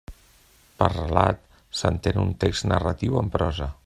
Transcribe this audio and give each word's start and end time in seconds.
Per 0.79 0.87
relat 0.93 1.43
s'entén 1.81 2.19
un 2.25 2.33
text 2.45 2.69
narratiu 2.73 3.21
en 3.23 3.31
prosa. 3.37 3.73